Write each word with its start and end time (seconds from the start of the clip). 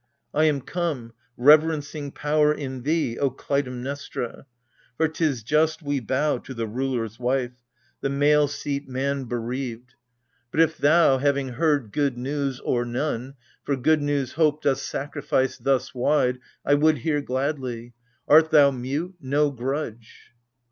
1 0.31 0.45
am 0.45 0.61
come, 0.61 1.13
reverencing 1.37 2.09
power 2.11 2.51
in 2.51 2.81
thee, 2.81 3.19
O 3.19 3.29
Klutaimnestra! 3.29 4.45
For 4.97 5.07
'tis 5.07 5.43
just 5.43 5.83
we 5.83 5.99
bow 5.99 6.39
To 6.39 6.55
the 6.55 6.65
ruler's 6.65 7.19
wife,— 7.19 7.61
the 8.01 8.09
male 8.09 8.47
seat 8.47 8.89
man 8.89 9.25
bereaved. 9.25 9.93
AGAMEMNON. 9.93 10.49
23 10.49 10.49
But 10.53 10.59
if 10.59 10.77
thou, 10.79 11.17
having 11.19 11.49
heard 11.49 11.91
good 11.91 12.17
news,— 12.17 12.59
or 12.61 12.83
none,^— 12.83 13.35
For 13.63 13.75
good 13.75 14.01
news' 14.01 14.31
hope 14.33 14.63
dost 14.63 14.87
sacrifice 14.89 15.59
thus 15.59 15.93
wide, 15.93 16.39
I 16.65 16.73
would 16.73 16.97
hear 16.97 17.21
gladly: 17.21 17.93
art 18.27 18.49
thou 18.49 18.71
mute,— 18.71 19.13
no 19.21 19.51
grudge 19.51 20.31